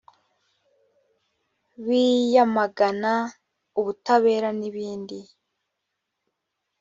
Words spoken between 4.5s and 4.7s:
n